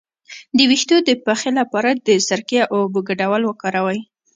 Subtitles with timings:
[0.57, 3.99] د ویښتو د پخې لپاره د سرکې او اوبو ګډول وکاروئ